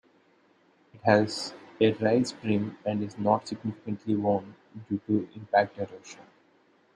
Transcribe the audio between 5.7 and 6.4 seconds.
erosion.